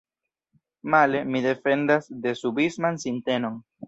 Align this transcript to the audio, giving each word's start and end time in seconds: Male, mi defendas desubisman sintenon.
Male, 0.93 1.19
mi 1.33 1.41
defendas 1.47 2.07
desubisman 2.23 2.99
sintenon. 3.05 3.61